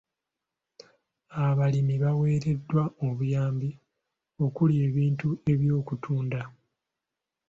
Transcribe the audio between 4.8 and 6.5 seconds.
ebintu eby'okutunda.